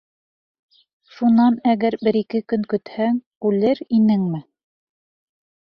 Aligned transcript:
Шунан, 1.17 1.57
әгәр 1.73 1.97
бер-ике 2.07 2.41
көн 2.55 2.65
көтһәң— 2.73 3.21
үлер 3.51 3.85
инеңме? 4.01 4.43